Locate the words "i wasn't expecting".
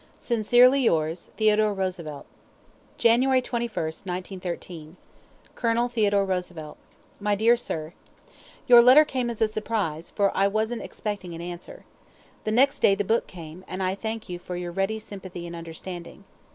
10.35-11.35